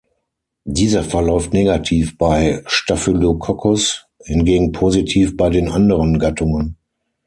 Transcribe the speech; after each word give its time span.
Dieser 0.65 1.03
verläuft 1.03 1.53
negativ 1.53 2.17
bei 2.17 2.63
"Staphylococcus", 2.65 4.07
hingegen 4.23 4.71
positiv 4.71 5.37
bei 5.37 5.51
den 5.51 5.69
anderen 5.69 6.17
Gattungen. 6.17 6.75